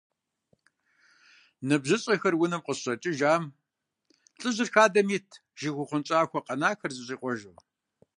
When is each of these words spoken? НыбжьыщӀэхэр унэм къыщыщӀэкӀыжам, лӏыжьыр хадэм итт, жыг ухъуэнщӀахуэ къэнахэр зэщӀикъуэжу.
НыбжьыщӀэхэр 1.67 2.33
унэм 2.41 2.61
къыщыщӀэкӀыжам, 2.65 3.43
лӏыжьыр 4.39 4.69
хадэм 4.73 5.07
итт, 5.17 5.31
жыг 5.59 5.75
ухъуэнщӀахуэ 5.81 6.39
къэнахэр 6.45 6.91
зэщӀикъуэжу. 6.95 7.53